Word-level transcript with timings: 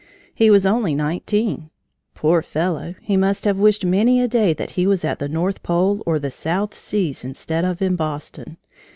He 0.33 0.49
was 0.49 0.65
only 0.65 0.95
nineteen! 0.95 1.69
Poor 2.15 2.41
fellow, 2.41 2.95
he 3.03 3.15
must 3.15 3.45
have 3.45 3.59
wished 3.59 3.85
many 3.85 4.19
a 4.19 4.27
day 4.27 4.51
that 4.51 4.71
he 4.71 4.87
was 4.87 5.05
at 5.05 5.19
the 5.19 5.29
North 5.29 5.61
Pole 5.61 6.01
or 6.07 6.17
the 6.17 6.31
South 6.31 6.75
Seas 6.75 7.23
instead 7.23 7.63
of 7.63 7.83
in 7.83 7.95
Boston. 7.95 8.57